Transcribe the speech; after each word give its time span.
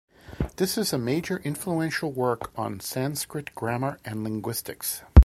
This 0.55 0.79
is 0.79 0.93
a 0.93 0.97
major 0.97 1.37
influential 1.43 2.11
work 2.11 2.51
on 2.57 2.79
Sanskrit 2.79 3.53
grammar 3.53 3.99
and 4.03 4.23
linguistics. 4.23 5.03